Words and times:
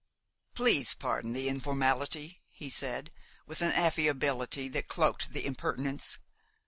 "Please 0.55 0.95
pardon 0.95 1.33
the 1.33 1.47
informality," 1.47 2.41
he 2.49 2.71
said, 2.71 3.11
with 3.45 3.61
an 3.61 3.71
affability 3.71 4.67
that 4.67 4.87
cloaked 4.87 5.31
the 5.31 5.45
impertinence. 5.45 6.17